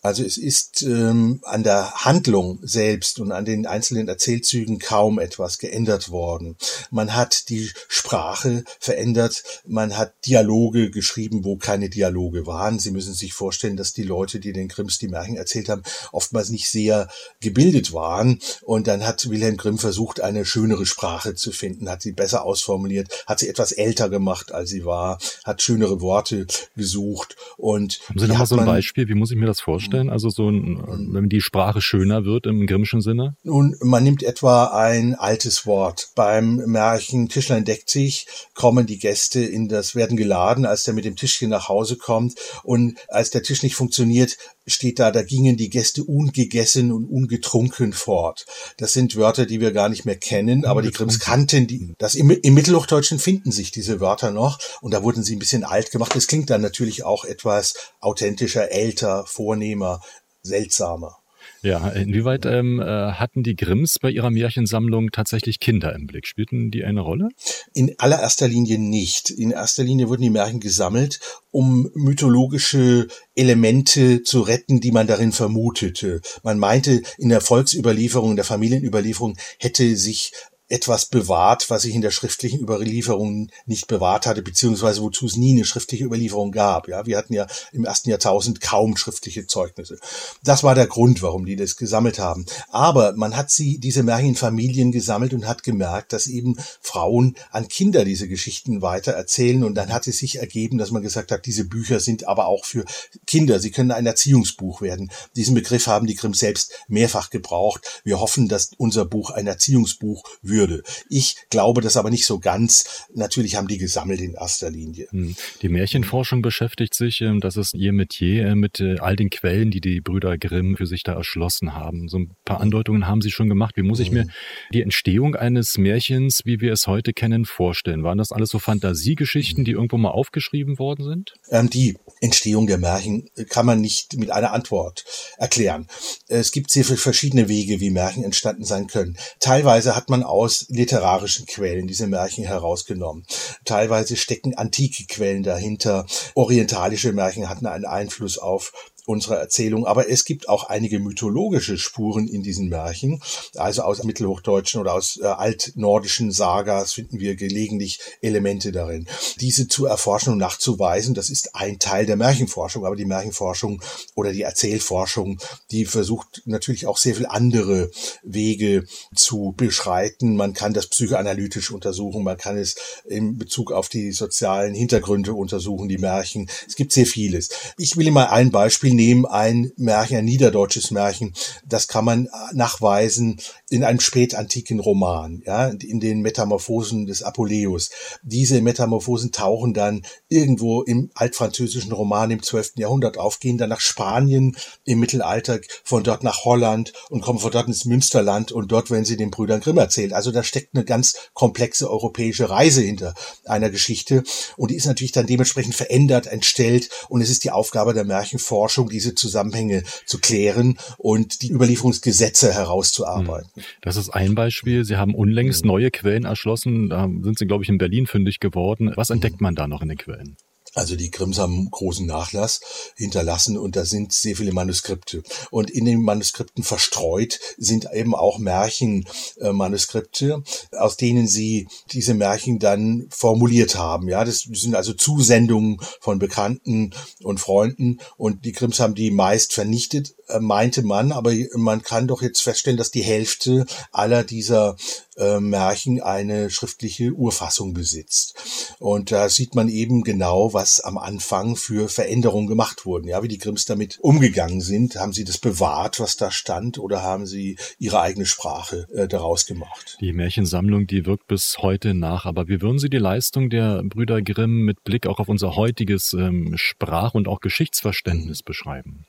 Also 0.08 0.24
es 0.24 0.38
ist 0.38 0.80
ähm, 0.84 1.40
an 1.42 1.64
der 1.64 1.92
Handlung 1.96 2.60
selbst 2.62 3.20
und 3.20 3.30
an 3.30 3.44
den 3.44 3.66
einzelnen 3.66 4.08
Erzählzügen 4.08 4.78
kaum 4.78 5.18
etwas 5.18 5.58
geändert 5.58 6.08
worden. 6.08 6.56
Man 6.90 7.14
hat 7.14 7.50
die 7.50 7.70
Sprache 7.88 8.64
verändert, 8.80 9.42
man 9.66 9.98
hat 9.98 10.14
Dialoge 10.24 10.90
geschrieben, 10.90 11.44
wo 11.44 11.58
keine 11.58 11.90
Dialoge 11.90 12.46
waren. 12.46 12.78
Sie 12.78 12.90
müssen 12.90 13.12
sich 13.12 13.34
vorstellen, 13.34 13.76
dass 13.76 13.92
die 13.92 14.02
Leute, 14.02 14.40
die 14.40 14.54
den 14.54 14.68
Grimms 14.68 14.96
die 14.96 15.08
Märchen 15.08 15.36
erzählt 15.36 15.68
haben, 15.68 15.82
oftmals 16.10 16.48
nicht 16.48 16.70
sehr 16.70 17.10
gebildet 17.40 17.92
waren. 17.92 18.38
Und 18.62 18.86
dann 18.86 19.06
hat 19.06 19.28
Wilhelm 19.28 19.58
Grimm 19.58 19.76
versucht, 19.76 20.22
eine 20.22 20.46
schönere 20.46 20.86
Sprache 20.86 21.34
zu 21.34 21.52
finden, 21.52 21.90
hat 21.90 22.00
sie 22.00 22.12
besser 22.12 22.46
ausformuliert, 22.46 23.24
hat 23.26 23.40
sie 23.40 23.48
etwas 23.50 23.72
älter 23.72 24.08
gemacht, 24.08 24.52
als 24.52 24.70
sie 24.70 24.86
war, 24.86 25.18
hat 25.44 25.60
schönere 25.60 26.00
Worte 26.00 26.46
gesucht. 26.76 27.36
Und 27.58 28.00
haben 28.08 28.18
Sie 28.18 28.26
noch 28.26 28.38
mal 28.38 28.46
so 28.46 28.56
ein 28.56 28.64
Beispiel? 28.64 29.06
Wie 29.06 29.14
muss 29.14 29.30
ich 29.30 29.36
mir 29.36 29.44
das 29.44 29.60
vorstellen? 29.60 29.97
Vorstellen? 29.98 30.10
Also 30.10 30.28
so, 30.30 30.48
ein, 30.48 31.12
wenn 31.12 31.28
die 31.28 31.40
Sprache 31.40 31.80
schöner 31.80 32.24
wird 32.24 32.46
im 32.46 32.66
Grimmschen 32.66 33.00
Sinne? 33.00 33.34
Nun, 33.42 33.76
man 33.80 34.04
nimmt 34.04 34.22
etwa 34.22 34.66
ein 34.66 35.14
altes 35.14 35.66
Wort. 35.66 36.08
Beim 36.14 36.56
Märchen 36.56 37.28
Tischlein 37.28 37.64
deckt 37.64 37.90
sich, 37.90 38.26
kommen 38.54 38.86
die 38.86 38.98
Gäste 38.98 39.40
in 39.40 39.68
das, 39.68 39.94
werden 39.94 40.16
geladen, 40.16 40.66
als 40.66 40.84
der 40.84 40.94
mit 40.94 41.04
dem 41.04 41.16
Tischchen 41.16 41.50
nach 41.50 41.68
Hause 41.68 41.96
kommt 41.96 42.34
und 42.62 42.98
als 43.08 43.30
der 43.30 43.42
Tisch 43.42 43.62
nicht 43.62 43.74
funktioniert, 43.74 44.36
steht 44.68 44.98
da, 44.98 45.10
da 45.10 45.22
gingen 45.22 45.56
die 45.56 45.70
Gäste 45.70 46.04
ungegessen 46.04 46.92
und 46.92 47.04
ungetrunken 47.04 47.92
fort. 47.92 48.46
Das 48.76 48.92
sind 48.92 49.16
Wörter, 49.16 49.46
die 49.46 49.60
wir 49.60 49.72
gar 49.72 49.88
nicht 49.88 50.04
mehr 50.04 50.16
kennen, 50.16 50.64
aber 50.64 50.82
die 50.82 50.90
Grimms 50.90 51.18
kannten 51.18 51.66
die. 51.66 51.94
Das 51.98 52.14
im, 52.14 52.30
im 52.30 52.54
Mittelhochdeutschen 52.54 53.18
finden 53.18 53.52
sich 53.52 53.70
diese 53.70 54.00
Wörter 54.00 54.30
noch 54.30 54.58
und 54.80 54.92
da 54.92 55.02
wurden 55.02 55.22
sie 55.22 55.36
ein 55.36 55.40
bisschen 55.40 55.64
alt 55.64 55.90
gemacht. 55.90 56.14
Das 56.14 56.26
klingt 56.26 56.50
dann 56.50 56.60
natürlich 56.60 57.04
auch 57.04 57.24
etwas 57.24 57.74
authentischer, 58.00 58.70
älter, 58.72 59.24
vornehmer, 59.26 60.00
seltsamer. 60.42 61.18
Ja, 61.62 61.88
inwieweit 61.88 62.46
ähm, 62.46 62.80
äh, 62.80 62.84
hatten 62.84 63.42
die 63.42 63.56
Grimms 63.56 63.98
bei 63.98 64.10
ihrer 64.10 64.30
Märchensammlung 64.30 65.10
tatsächlich 65.10 65.58
Kinder 65.58 65.94
im 65.94 66.06
Blick? 66.06 66.26
Spielten 66.26 66.70
die 66.70 66.84
eine 66.84 67.00
Rolle? 67.00 67.28
In 67.74 67.94
allererster 67.98 68.46
Linie 68.46 68.78
nicht. 68.78 69.30
In 69.30 69.50
erster 69.50 69.82
Linie 69.82 70.08
wurden 70.08 70.22
die 70.22 70.30
Märchen 70.30 70.60
gesammelt, 70.60 71.18
um 71.50 71.90
mythologische 71.94 73.08
Elemente 73.34 74.22
zu 74.22 74.42
retten, 74.42 74.80
die 74.80 74.92
man 74.92 75.06
darin 75.06 75.32
vermutete. 75.32 76.20
Man 76.42 76.58
meinte, 76.58 77.02
in 77.18 77.28
der 77.28 77.40
Volksüberlieferung, 77.40 78.30
in 78.30 78.36
der 78.36 78.44
Familienüberlieferung 78.44 79.36
hätte 79.58 79.96
sich 79.96 80.32
etwas 80.68 81.06
bewahrt, 81.06 81.70
was 81.70 81.82
sich 81.82 81.94
in 81.94 82.02
der 82.02 82.10
schriftlichen 82.10 82.60
Überlieferung 82.60 83.50
nicht 83.64 83.86
bewahrt 83.86 84.26
hatte, 84.26 84.42
beziehungsweise 84.42 85.00
wozu 85.02 85.26
es 85.26 85.36
nie 85.36 85.54
eine 85.54 85.64
schriftliche 85.64 86.04
Überlieferung 86.04 86.52
gab. 86.52 86.88
Ja, 86.88 87.06
wir 87.06 87.16
hatten 87.16 87.32
ja 87.32 87.46
im 87.72 87.84
ersten 87.84 88.10
Jahrtausend 88.10 88.60
kaum 88.60 88.96
schriftliche 88.96 89.46
Zeugnisse. 89.46 89.98
Das 90.44 90.62
war 90.62 90.74
der 90.74 90.86
Grund, 90.86 91.22
warum 91.22 91.46
die 91.46 91.56
das 91.56 91.76
gesammelt 91.76 92.18
haben. 92.18 92.44
Aber 92.68 93.14
man 93.16 93.36
hat 93.36 93.50
sie, 93.50 93.78
diese 93.78 94.02
Märchenfamilien 94.02 94.92
gesammelt 94.92 95.32
und 95.32 95.46
hat 95.46 95.62
gemerkt, 95.62 96.12
dass 96.12 96.26
eben 96.26 96.56
Frauen 96.80 97.36
an 97.50 97.68
Kinder 97.68 98.04
diese 98.04 98.28
Geschichten 98.28 98.82
weiter 98.82 99.12
erzählen. 99.12 99.64
Und 99.64 99.74
dann 99.74 99.92
hat 99.92 100.06
es 100.06 100.18
sich 100.18 100.38
ergeben, 100.38 100.76
dass 100.76 100.90
man 100.90 101.02
gesagt 101.02 101.32
hat, 101.32 101.46
diese 101.46 101.64
Bücher 101.64 101.98
sind 102.00 102.28
aber 102.28 102.46
auch 102.46 102.66
für 102.66 102.84
Kinder. 103.26 103.58
Sie 103.58 103.70
können 103.70 103.90
ein 103.90 104.06
Erziehungsbuch 104.06 104.82
werden. 104.82 105.10
Diesen 105.34 105.54
Begriff 105.54 105.86
haben 105.86 106.06
die 106.06 106.14
Grimm 106.14 106.34
selbst 106.34 106.74
mehrfach 106.88 107.30
gebraucht. 107.30 108.02
Wir 108.04 108.20
hoffen, 108.20 108.48
dass 108.48 108.72
unser 108.76 109.06
Buch 109.06 109.30
ein 109.30 109.46
Erziehungsbuch 109.46 110.24
wird 110.42 110.57
würde. 110.58 110.82
Ich 111.08 111.36
glaube 111.50 111.80
das 111.80 111.96
aber 111.96 112.10
nicht 112.10 112.26
so 112.26 112.38
ganz. 112.38 113.06
Natürlich 113.14 113.54
haben 113.54 113.68
die 113.68 113.78
gesammelt 113.78 114.20
in 114.20 114.34
erster 114.34 114.70
Linie. 114.70 115.06
Hm. 115.10 115.36
Die 115.62 115.68
Märchenforschung 115.68 116.42
beschäftigt 116.42 116.94
sich, 116.94 117.20
ähm, 117.20 117.40
das 117.40 117.56
ist 117.56 117.74
ihr 117.74 117.92
Metier, 117.92 118.48
äh, 118.48 118.54
mit 118.54 118.80
äh, 118.80 118.98
all 118.98 119.16
den 119.16 119.30
Quellen, 119.30 119.70
die 119.70 119.80
die 119.80 120.00
Brüder 120.00 120.36
Grimm 120.36 120.76
für 120.76 120.86
sich 120.86 121.02
da 121.02 121.14
erschlossen 121.14 121.74
haben. 121.74 122.08
So 122.08 122.18
ein 122.18 122.36
paar 122.44 122.60
Andeutungen 122.60 123.06
haben 123.06 123.20
sie 123.20 123.30
schon 123.30 123.48
gemacht. 123.48 123.76
Wie 123.76 123.82
muss 123.82 124.00
ich 124.00 124.10
mir 124.10 124.22
hm. 124.22 124.30
die 124.72 124.82
Entstehung 124.82 125.36
eines 125.36 125.78
Märchens, 125.78 126.42
wie 126.44 126.60
wir 126.60 126.72
es 126.72 126.86
heute 126.86 127.12
kennen, 127.12 127.44
vorstellen? 127.44 128.02
Waren 128.02 128.18
das 128.18 128.32
alles 128.32 128.50
so 128.50 128.58
Fantasiegeschichten, 128.58 129.64
die 129.64 129.72
irgendwo 129.72 129.96
mal 129.96 130.10
aufgeschrieben 130.10 130.78
worden 130.78 131.04
sind? 131.04 131.34
Ähm, 131.50 131.70
die 131.70 131.96
Entstehung 132.20 132.66
der 132.66 132.78
Märchen 132.78 133.28
kann 133.48 133.66
man 133.66 133.80
nicht 133.80 134.16
mit 134.16 134.30
einer 134.30 134.52
Antwort 134.52 135.04
erklären. 135.36 135.86
Es 136.26 136.50
gibt 136.50 136.70
sehr 136.70 136.84
viele 136.84 136.98
verschiedene 136.98 137.48
Wege, 137.48 137.80
wie 137.80 137.90
Märchen 137.90 138.24
entstanden 138.24 138.64
sein 138.64 138.88
können. 138.88 139.16
Teilweise 139.40 139.94
hat 139.94 140.10
man 140.10 140.22
aus 140.22 140.47
aus 140.48 140.64
literarischen 140.70 141.44
Quellen 141.44 141.86
diese 141.86 142.06
Märchen 142.06 142.42
herausgenommen. 142.44 143.26
Teilweise 143.66 144.16
stecken 144.16 144.56
antike 144.56 145.04
Quellen 145.04 145.42
dahinter. 145.42 146.06
Orientalische 146.34 147.12
Märchen 147.12 147.50
hatten 147.50 147.66
einen 147.66 147.84
Einfluss 147.84 148.38
auf 148.38 148.72
unserer 149.08 149.38
Erzählung. 149.38 149.86
Aber 149.86 150.10
es 150.10 150.24
gibt 150.26 150.48
auch 150.48 150.64
einige 150.64 151.00
mythologische 151.00 151.78
Spuren 151.78 152.28
in 152.28 152.42
diesen 152.42 152.68
Märchen. 152.68 153.22
Also 153.56 153.82
aus 153.82 154.04
mittelhochdeutschen 154.04 154.80
oder 154.80 154.92
aus 154.92 155.18
äh, 155.18 155.24
altnordischen 155.24 156.30
Sagas 156.30 156.92
finden 156.92 157.18
wir 157.18 157.34
gelegentlich 157.34 158.00
Elemente 158.20 158.70
darin. 158.70 159.08
Diese 159.40 159.66
zu 159.66 159.86
erforschen 159.86 160.34
und 160.34 160.38
nachzuweisen, 160.38 161.14
das 161.14 161.30
ist 161.30 161.54
ein 161.54 161.78
Teil 161.78 162.04
der 162.04 162.16
Märchenforschung. 162.16 162.84
Aber 162.84 162.96
die 162.96 163.06
Märchenforschung 163.06 163.80
oder 164.14 164.32
die 164.32 164.42
Erzählforschung, 164.42 165.40
die 165.70 165.86
versucht 165.86 166.42
natürlich 166.44 166.86
auch 166.86 166.98
sehr 166.98 167.14
viel 167.14 167.26
andere 167.26 167.90
Wege 168.22 168.84
zu 169.14 169.54
beschreiten. 169.56 170.36
Man 170.36 170.52
kann 170.52 170.74
das 170.74 170.86
psychoanalytisch 170.86 171.70
untersuchen. 171.70 172.24
Man 172.24 172.36
kann 172.36 172.58
es 172.58 172.76
in 173.06 173.38
Bezug 173.38 173.72
auf 173.72 173.88
die 173.88 174.12
sozialen 174.12 174.74
Hintergründe 174.74 175.32
untersuchen, 175.32 175.88
die 175.88 175.98
Märchen. 175.98 176.50
Es 176.66 176.76
gibt 176.76 176.92
sehr 176.92 177.06
vieles. 177.06 177.48
Ich 177.78 177.96
will 177.96 178.04
Ihnen 178.04 178.14
mal 178.14 178.26
ein 178.26 178.50
Beispiel 178.50 178.97
nehmen 178.98 179.26
ein 179.26 179.70
Märchen, 179.76 180.16
ein 180.18 180.24
niederdeutsches 180.24 180.90
Märchen, 180.90 181.32
das 181.64 181.86
kann 181.86 182.04
man 182.04 182.28
nachweisen 182.52 183.40
in 183.70 183.84
einem 183.84 184.00
spätantiken 184.00 184.80
Roman, 184.80 185.40
ja, 185.46 185.68
in 185.68 186.00
den 186.00 186.20
Metamorphosen 186.20 187.06
des 187.06 187.22
Apuleius. 187.22 187.90
Diese 188.22 188.60
Metamorphosen 188.60 189.30
tauchen 189.30 189.72
dann 189.72 190.02
irgendwo 190.28 190.82
im 190.82 191.10
altfranzösischen 191.14 191.92
Roman 191.92 192.32
im 192.32 192.42
12. 192.42 192.72
Jahrhundert 192.76 193.18
auf, 193.18 193.38
gehen 193.38 193.56
dann 193.56 193.68
nach 193.68 193.80
Spanien 193.80 194.56
im 194.84 194.98
Mittelalter, 194.98 195.60
von 195.84 196.02
dort 196.02 196.24
nach 196.24 196.44
Holland 196.44 196.92
und 197.08 197.20
kommen 197.20 197.38
von 197.38 197.52
dort 197.52 197.68
ins 197.68 197.84
Münsterland 197.84 198.50
und 198.50 198.72
dort 198.72 198.90
werden 198.90 199.04
sie 199.04 199.16
den 199.16 199.30
Brüdern 199.30 199.60
Grimm 199.60 199.78
erzählt. 199.78 200.12
Also 200.12 200.32
da 200.32 200.42
steckt 200.42 200.74
eine 200.74 200.84
ganz 200.84 201.14
komplexe 201.34 201.88
europäische 201.88 202.50
Reise 202.50 202.80
hinter 202.80 203.14
einer 203.44 203.70
Geschichte 203.70 204.24
und 204.56 204.72
die 204.72 204.76
ist 204.76 204.86
natürlich 204.86 205.12
dann 205.12 205.28
dementsprechend 205.28 205.76
verändert, 205.76 206.26
entstellt 206.26 206.90
und 207.08 207.20
es 207.20 207.30
ist 207.30 207.44
die 207.44 207.52
Aufgabe 207.52 207.94
der 207.94 208.04
Märchenforschung, 208.04 208.87
diese 208.88 209.14
Zusammenhänge 209.14 209.82
zu 210.06 210.18
klären 210.18 210.78
und 210.96 211.42
die 211.42 211.50
Überlieferungsgesetze 211.50 212.52
herauszuarbeiten. 212.52 213.50
Hm. 213.54 213.62
Das 213.82 213.96
ist 213.96 214.10
ein 214.10 214.34
Beispiel. 214.34 214.84
Sie 214.84 214.96
haben 214.96 215.14
unlängst 215.14 215.64
neue 215.64 215.90
Quellen 215.90 216.24
erschlossen. 216.24 216.88
Da 216.88 217.08
sind 217.22 217.38
Sie, 217.38 217.46
glaube 217.46 217.64
ich, 217.64 217.70
in 217.70 217.78
Berlin 217.78 218.06
fündig 218.06 218.40
geworden. 218.40 218.92
Was 218.96 219.10
entdeckt 219.10 219.38
hm. 219.38 219.44
man 219.44 219.54
da 219.54 219.68
noch 219.68 219.82
in 219.82 219.88
den 219.88 219.98
Quellen? 219.98 220.36
Also 220.78 220.94
die 220.94 221.10
Grimms 221.10 221.38
haben 221.38 221.70
großen 221.70 222.06
Nachlass 222.06 222.60
hinterlassen 222.96 223.58
und 223.58 223.74
da 223.74 223.84
sind 223.84 224.12
sehr 224.12 224.36
viele 224.36 224.52
Manuskripte. 224.52 225.24
Und 225.50 225.70
in 225.70 225.84
den 225.84 226.00
Manuskripten 226.00 226.62
verstreut 226.62 227.40
sind 227.56 227.88
eben 227.92 228.14
auch 228.14 228.38
Märchenmanuskripte, 228.38 230.44
aus 230.72 230.96
denen 230.96 231.26
sie 231.26 231.66
diese 231.90 232.14
Märchen 232.14 232.60
dann 232.60 233.08
formuliert 233.10 233.74
haben. 233.74 234.08
Ja, 234.08 234.24
das 234.24 234.42
sind 234.42 234.76
also 234.76 234.92
Zusendungen 234.92 235.80
von 236.00 236.20
Bekannten 236.20 236.94
und 237.24 237.40
Freunden 237.40 237.98
und 238.16 238.44
die 238.44 238.52
Grimms 238.52 238.78
haben 238.78 238.94
die 238.94 239.10
meist 239.10 239.54
vernichtet, 239.54 240.14
meinte 240.40 240.82
man, 240.82 241.12
aber 241.12 241.32
man 241.54 241.82
kann 241.82 242.08
doch 242.08 242.22
jetzt 242.22 242.42
feststellen, 242.42 242.76
dass 242.76 242.90
die 242.90 243.02
Hälfte 243.02 243.66
aller 243.92 244.24
dieser 244.24 244.76
äh, 245.18 245.40
Märchen 245.40 246.00
eine 246.00 246.50
schriftliche 246.50 247.12
Urfassung 247.12 247.74
besitzt. 247.74 248.34
Und 248.78 249.10
da 249.10 249.28
sieht 249.28 249.54
man 249.54 249.68
eben 249.68 250.02
genau, 250.02 250.54
was 250.54 250.80
am 250.80 250.96
Anfang 250.96 251.56
für 251.56 251.88
Veränderungen 251.88 252.46
gemacht 252.46 252.86
wurden. 252.86 253.08
Ja, 253.08 253.22
wie 253.22 253.28
die 253.28 253.38
Grimms 253.38 253.64
damit 253.64 253.98
umgegangen 254.00 254.60
sind. 254.60 254.96
Haben 254.96 255.12
sie 255.12 255.24
das 255.24 255.38
bewahrt, 255.38 256.00
was 256.00 256.16
da 256.16 256.30
stand, 256.30 256.78
oder 256.78 257.02
haben 257.02 257.26
sie 257.26 257.58
ihre 257.78 258.00
eigene 258.00 258.26
Sprache 258.26 258.86
äh, 258.92 259.08
daraus 259.08 259.46
gemacht? 259.46 259.96
Die 260.00 260.12
Märchensammlung, 260.12 260.86
die 260.86 261.04
wirkt 261.06 261.26
bis 261.26 261.58
heute 261.58 261.94
nach. 261.94 262.24
Aber 262.24 262.48
wie 262.48 262.60
würden 262.60 262.78
Sie 262.78 262.90
die 262.90 262.98
Leistung 262.98 263.50
der 263.50 263.82
Brüder 263.82 264.22
Grimm 264.22 264.64
mit 264.64 264.84
Blick 264.84 265.06
auch 265.06 265.18
auf 265.18 265.28
unser 265.28 265.56
heutiges 265.56 266.12
ähm, 266.12 266.54
Sprach- 266.56 267.14
und 267.14 267.28
auch 267.28 267.40
Geschichtsverständnis 267.40 268.42
beschreiben? 268.42 269.06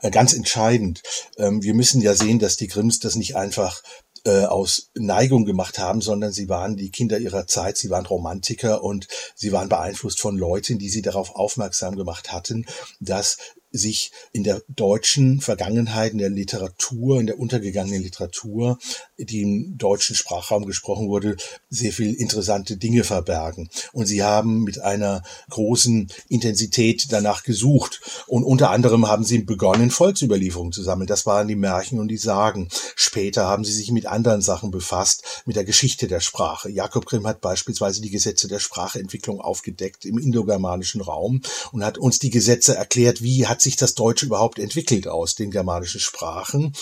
Äh, 0.00 0.10
ganz 0.10 0.34
entscheidend. 0.34 1.02
Ähm, 1.38 1.62
wir 1.62 1.74
müssen 1.74 2.00
ja 2.00 2.14
sehen, 2.14 2.38
dass 2.38 2.56
die 2.56 2.68
Grimms 2.68 2.98
das 2.98 3.16
nicht 3.16 3.36
einfach 3.36 3.82
äh, 4.26 4.44
aus 4.44 4.90
Neigung 4.94 5.44
gemacht 5.44 5.78
haben, 5.78 6.00
sondern 6.00 6.32
sie 6.32 6.48
waren 6.48 6.76
die 6.76 6.90
Kinder 6.90 7.18
ihrer 7.18 7.46
Zeit, 7.46 7.76
sie 7.76 7.90
waren 7.90 8.06
Romantiker 8.06 8.82
und 8.82 9.06
sie 9.34 9.52
waren 9.52 9.68
beeinflusst 9.68 10.20
von 10.20 10.36
Leuten, 10.36 10.78
die 10.78 10.88
sie 10.88 11.02
darauf 11.02 11.36
aufmerksam 11.36 11.96
gemacht 11.96 12.32
hatten, 12.32 12.66
dass 12.98 13.38
sich 13.70 14.12
in 14.32 14.44
der 14.44 14.62
deutschen 14.68 15.40
Vergangenheit, 15.40 16.12
in 16.12 16.18
der 16.18 16.30
Literatur, 16.30 17.20
in 17.20 17.26
der 17.26 17.38
untergegangenen 17.38 18.02
Literatur, 18.02 18.78
die 19.18 19.42
im 19.42 19.78
deutschen 19.78 20.16
Sprachraum 20.16 20.66
gesprochen 20.66 21.08
wurde, 21.08 21.36
sehr 21.68 21.92
viel 21.92 22.14
interessante 22.14 22.76
Dinge 22.76 23.04
verbergen. 23.04 23.68
Und 23.92 24.06
sie 24.06 24.22
haben 24.22 24.62
mit 24.62 24.80
einer 24.80 25.22
großen 25.50 26.10
Intensität 26.28 27.06
danach 27.10 27.42
gesucht. 27.42 28.00
Und 28.26 28.44
unter 28.44 28.70
anderem 28.70 29.08
haben 29.08 29.24
sie 29.24 29.38
begonnen, 29.38 29.90
Volksüberlieferungen 29.90 30.72
zu 30.72 30.82
sammeln. 30.82 31.06
Das 31.06 31.26
waren 31.26 31.48
die 31.48 31.56
Märchen 31.56 32.00
und 32.00 32.08
die 32.08 32.16
Sagen. 32.16 32.68
Später 32.94 33.46
haben 33.46 33.64
sie 33.64 33.72
sich 33.72 33.90
mit 33.90 34.06
anderen 34.06 34.40
Sachen 34.40 34.70
befasst, 34.70 35.42
mit 35.44 35.56
der 35.56 35.64
Geschichte 35.64 36.06
der 36.06 36.20
Sprache. 36.20 36.70
Jakob 36.70 37.06
Grimm 37.06 37.26
hat 37.26 37.40
beispielsweise 37.40 38.00
die 38.00 38.10
Gesetze 38.10 38.48
der 38.48 38.58
Spracheentwicklung 38.58 39.40
aufgedeckt 39.40 40.04
im 40.04 40.18
indogermanischen 40.18 41.00
Raum 41.00 41.42
und 41.72 41.84
hat 41.84 41.98
uns 41.98 42.18
die 42.18 42.30
Gesetze 42.30 42.76
erklärt, 42.76 43.22
wie 43.22 43.46
hat 43.46 43.55
sich 43.60 43.76
das 43.76 43.94
Deutsche 43.94 44.26
überhaupt 44.26 44.58
entwickelt 44.58 45.08
aus 45.08 45.34
den 45.34 45.50
germanischen 45.50 46.00
Sprachen 46.00 46.72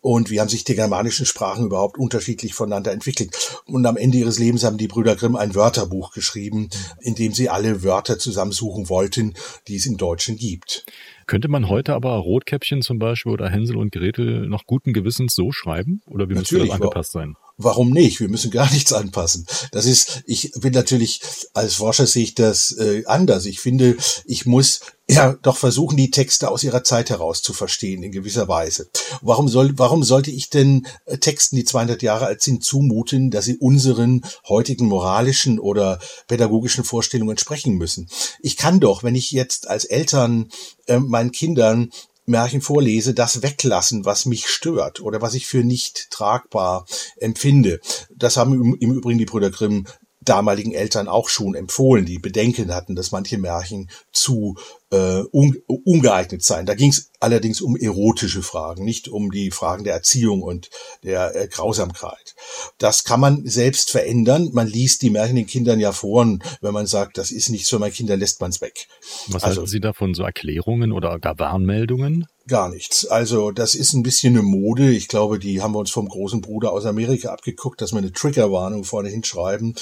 und 0.00 0.30
wie 0.30 0.40
haben 0.40 0.48
sich 0.48 0.64
die 0.64 0.76
germanischen 0.76 1.26
Sprachen 1.26 1.66
überhaupt 1.66 1.98
unterschiedlich 1.98 2.54
voneinander 2.54 2.92
entwickelt. 2.92 3.62
Und 3.66 3.84
am 3.84 3.96
Ende 3.96 4.18
ihres 4.18 4.38
Lebens 4.38 4.64
haben 4.64 4.78
die 4.78 4.86
Brüder 4.86 5.16
Grimm 5.16 5.36
ein 5.36 5.54
Wörterbuch 5.54 6.12
geschrieben, 6.12 6.68
in 7.00 7.14
dem 7.14 7.32
sie 7.32 7.48
alle 7.48 7.82
Wörter 7.82 8.18
zusammensuchen 8.18 8.88
wollten, 8.88 9.34
die 9.66 9.76
es 9.76 9.86
im 9.86 9.96
Deutschen 9.96 10.36
gibt. 10.36 10.86
Könnte 11.26 11.48
man 11.48 11.68
heute 11.68 11.94
aber 11.94 12.12
Rotkäppchen 12.12 12.80
zum 12.80 12.98
Beispiel 12.98 13.32
oder 13.32 13.50
Hänsel 13.50 13.76
und 13.76 13.92
Gretel 13.92 14.48
noch 14.48 14.64
guten 14.66 14.94
Gewissens 14.94 15.34
so 15.34 15.52
schreiben? 15.52 16.00
Oder 16.06 16.28
wie 16.30 16.34
müsste 16.34 16.58
das 16.58 16.70
angepasst 16.70 17.12
sein? 17.12 17.34
Warum 17.58 17.90
nicht? 17.90 18.20
Wir 18.20 18.28
müssen 18.28 18.50
gar 18.50 18.72
nichts 18.72 18.92
anpassen. 18.92 19.46
Das 19.72 19.84
ist, 19.84 20.22
ich 20.26 20.52
bin 20.60 20.72
natürlich, 20.72 21.20
als 21.52 21.74
Forscher 21.74 22.06
sehe 22.06 22.22
ich 22.22 22.34
das 22.34 22.72
äh, 22.78 23.02
anders. 23.04 23.44
Ich 23.44 23.60
finde, 23.60 23.96
ich 24.24 24.46
muss 24.46 24.80
ja 25.10 25.34
doch 25.42 25.56
versuchen, 25.56 25.96
die 25.96 26.10
Texte 26.10 26.50
aus 26.50 26.62
ihrer 26.64 26.84
Zeit 26.84 27.10
heraus 27.10 27.42
zu 27.42 27.52
verstehen, 27.52 28.02
in 28.02 28.12
gewisser 28.12 28.48
Weise. 28.48 28.88
Warum 29.22 29.48
soll, 29.48 29.72
warum 29.78 30.04
sollte 30.04 30.30
ich 30.30 30.50
denn 30.50 30.86
äh, 31.06 31.18
Texten, 31.18 31.56
die 31.56 31.64
200 31.64 32.02
Jahre 32.02 32.26
alt 32.26 32.42
sind, 32.42 32.62
zumuten, 32.62 33.30
dass 33.30 33.46
sie 33.46 33.56
unseren 33.56 34.22
heutigen 34.48 34.86
moralischen 34.86 35.58
oder 35.58 35.98
pädagogischen 36.26 36.84
Vorstellungen 36.84 37.30
entsprechen 37.30 37.74
müssen? 37.76 38.08
Ich 38.40 38.56
kann 38.56 38.80
doch, 38.80 39.02
wenn 39.02 39.14
ich 39.14 39.30
jetzt 39.30 39.68
als 39.68 39.84
Eltern 39.84 40.48
äh, 40.86 40.98
meinen 40.98 41.32
Kindern 41.32 41.90
Märchen 42.26 42.60
vorlese, 42.60 43.14
das 43.14 43.42
weglassen, 43.42 44.04
was 44.04 44.26
mich 44.26 44.48
stört 44.48 45.00
oder 45.00 45.22
was 45.22 45.32
ich 45.32 45.46
für 45.46 45.64
nicht 45.64 46.10
tragbar 46.10 46.84
empfinde. 47.16 47.80
Das 48.14 48.36
haben 48.36 48.76
im 48.78 48.92
Übrigen 48.92 49.18
die 49.18 49.24
Brüder 49.24 49.50
Grimm 49.50 49.86
damaligen 50.20 50.72
Eltern 50.72 51.08
auch 51.08 51.28
schon 51.28 51.54
empfohlen, 51.54 52.04
die 52.04 52.18
Bedenken 52.18 52.74
hatten, 52.74 52.96
dass 52.96 53.12
manche 53.12 53.38
Märchen 53.38 53.88
zu 54.12 54.56
äh, 54.90 55.22
un 55.32 55.56
ungeeignet 55.66 56.42
seien. 56.42 56.66
Da 56.66 56.74
ging 56.74 56.90
es 56.90 57.10
allerdings 57.20 57.60
um 57.60 57.76
erotische 57.76 58.42
Fragen, 58.42 58.84
nicht 58.84 59.08
um 59.08 59.30
die 59.30 59.50
Fragen 59.50 59.84
der 59.84 59.94
Erziehung 59.94 60.42
und 60.42 60.70
der 61.02 61.34
äh, 61.36 61.48
Grausamkeit. 61.48 62.34
Das 62.78 63.04
kann 63.04 63.20
man 63.20 63.46
selbst 63.46 63.90
verändern. 63.90 64.50
Man 64.52 64.66
liest 64.66 65.02
die 65.02 65.10
Märchen 65.10 65.36
den 65.36 65.46
Kindern 65.46 65.80
ja 65.80 65.92
vor, 65.92 66.18
wenn 66.18 66.72
man 66.72 66.86
sagt, 66.86 67.18
das 67.18 67.30
ist 67.30 67.50
nichts 67.50 67.68
für 67.68 67.78
meine 67.78 67.92
Kinder, 67.92 68.16
lässt 68.16 68.40
man 68.40 68.50
es 68.50 68.60
weg. 68.60 68.88
Was 69.28 69.44
also, 69.44 69.60
halten 69.60 69.70
Sie 69.70 69.80
davon, 69.80 70.14
so 70.14 70.24
Erklärungen 70.24 70.92
oder 70.92 71.18
gar 71.18 71.38
Warnmeldungen? 71.38 72.26
Gar 72.48 72.70
nichts. 72.70 73.06
Also 73.06 73.50
das 73.50 73.74
ist 73.74 73.92
ein 73.92 74.02
bisschen 74.02 74.34
eine 74.34 74.42
Mode. 74.42 74.90
Ich 74.90 75.08
glaube, 75.08 75.38
die 75.38 75.60
haben 75.60 75.74
wir 75.74 75.80
uns 75.80 75.90
vom 75.90 76.08
großen 76.08 76.40
Bruder 76.40 76.72
aus 76.72 76.86
Amerika 76.86 77.30
abgeguckt, 77.30 77.82
dass 77.82 77.92
wir 77.92 77.98
eine 77.98 78.10
Triggerwarnung 78.10 78.84
vorne 78.84 79.10
hinschreiben. 79.10 79.74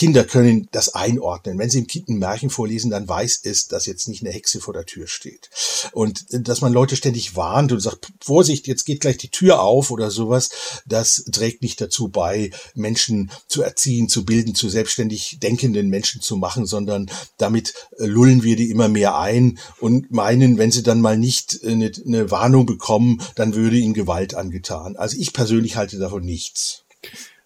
Kinder 0.00 0.24
können 0.24 0.66
das 0.72 0.94
einordnen. 0.94 1.58
Wenn 1.58 1.68
sie 1.68 1.80
im 1.80 1.86
Kind 1.86 2.08
ein 2.08 2.18
Märchen 2.18 2.48
vorlesen, 2.48 2.90
dann 2.90 3.06
weiß 3.06 3.40
es, 3.44 3.68
dass 3.68 3.84
jetzt 3.84 4.08
nicht 4.08 4.22
eine 4.22 4.32
Hexe 4.32 4.58
vor 4.58 4.72
der 4.72 4.86
Tür 4.86 5.06
steht. 5.06 5.50
Und 5.92 6.24
dass 6.30 6.62
man 6.62 6.72
Leute 6.72 6.96
ständig 6.96 7.36
warnt 7.36 7.70
und 7.70 7.80
sagt, 7.80 8.10
Vorsicht, 8.18 8.66
jetzt 8.66 8.86
geht 8.86 9.02
gleich 9.02 9.18
die 9.18 9.28
Tür 9.28 9.60
auf 9.60 9.90
oder 9.90 10.10
sowas, 10.10 10.48
das 10.86 11.26
trägt 11.30 11.60
nicht 11.60 11.82
dazu 11.82 12.08
bei, 12.08 12.50
Menschen 12.74 13.30
zu 13.46 13.60
erziehen, 13.60 14.08
zu 14.08 14.24
bilden, 14.24 14.54
zu 14.54 14.70
selbstständig 14.70 15.36
denkenden 15.42 15.90
Menschen 15.90 16.22
zu 16.22 16.38
machen, 16.38 16.64
sondern 16.64 17.10
damit 17.36 17.74
lullen 17.98 18.42
wir 18.42 18.56
die 18.56 18.70
immer 18.70 18.88
mehr 18.88 19.18
ein 19.18 19.58
und 19.80 20.10
meinen, 20.10 20.56
wenn 20.56 20.72
sie 20.72 20.82
dann 20.82 21.02
mal 21.02 21.18
nicht 21.18 21.60
eine, 21.62 21.92
eine 22.06 22.30
Warnung 22.30 22.64
bekommen, 22.64 23.20
dann 23.34 23.54
würde 23.54 23.76
ihnen 23.76 23.92
Gewalt 23.92 24.32
angetan. 24.32 24.96
Also 24.96 25.18
ich 25.18 25.34
persönlich 25.34 25.76
halte 25.76 25.98
davon 25.98 26.24
nichts 26.24 26.84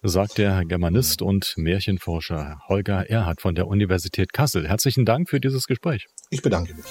sagt 0.07 0.37
der 0.37 0.65
Germanist 0.65 1.21
und 1.21 1.53
Märchenforscher 1.57 2.59
Holger 2.67 3.09
Erhard 3.09 3.41
von 3.41 3.55
der 3.55 3.67
Universität 3.67 4.33
Kassel. 4.33 4.67
Herzlichen 4.67 5.05
Dank 5.05 5.29
für 5.29 5.39
dieses 5.39 5.65
Gespräch. 5.65 6.07
Ich 6.29 6.41
bedanke 6.41 6.73
mich. 6.75 6.85